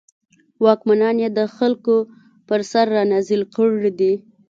[0.65, 1.95] واکمنان یې د خلکو
[2.47, 4.13] پر سر رانازل کړي دي.